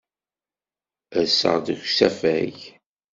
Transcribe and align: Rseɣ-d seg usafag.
Rseɣ-d 1.25 1.67
seg 1.81 1.81
usafag. 1.85 2.57